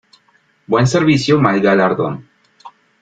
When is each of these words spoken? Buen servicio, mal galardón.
Buen 0.65 0.87
servicio, 0.87 1.39
mal 1.39 1.61
galardón. 1.61 2.27